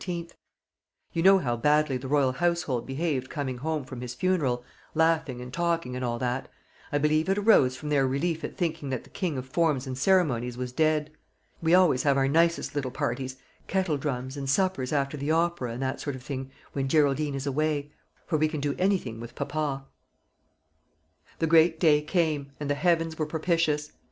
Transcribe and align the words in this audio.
You 1.13 1.21
know 1.21 1.37
how 1.37 1.55
badly 1.55 1.95
the 1.97 2.07
royal 2.07 2.31
household 2.31 2.87
behaved 2.87 3.29
coming 3.29 3.59
home 3.59 3.83
from 3.83 4.01
his 4.01 4.15
funeral, 4.15 4.63
laughing 4.95 5.41
and 5.41 5.53
talking 5.53 5.95
and 5.95 6.03
all 6.03 6.17
that: 6.17 6.49
I 6.91 6.97
believe 6.97 7.29
it 7.29 7.37
arose 7.37 7.75
from 7.77 7.89
their 7.89 8.07
relief 8.07 8.43
at 8.43 8.57
thinking 8.57 8.89
that 8.89 9.03
the 9.03 9.11
king 9.11 9.37
of 9.37 9.45
forms 9.45 9.85
and 9.85 9.95
ceremonies 9.95 10.57
was 10.57 10.71
dead. 10.71 11.11
We 11.61 11.75
always 11.75 12.01
have 12.01 12.17
our 12.17 12.27
nicest 12.27 12.73
little 12.73 12.89
parties 12.89 13.35
kettle 13.67 13.97
drums, 13.97 14.35
and 14.37 14.49
suppers 14.49 14.91
after 14.91 15.17
the 15.17 15.29
opera, 15.29 15.71
and 15.73 15.83
that 15.83 16.01
sort 16.01 16.15
of 16.15 16.23
thing 16.23 16.49
when 16.73 16.87
Geraldine 16.87 17.35
is 17.35 17.45
away; 17.45 17.91
for 18.25 18.39
we 18.39 18.47
can 18.47 18.59
do 18.59 18.73
anything 18.79 19.19
with 19.19 19.35
papa." 19.35 19.85
The 21.37 21.45
great 21.45 21.79
day 21.79 22.01
came, 22.01 22.53
and 22.59 22.71
the 22.71 22.73
heavens 22.73 23.19
were 23.19 23.27
propitious. 23.27 23.91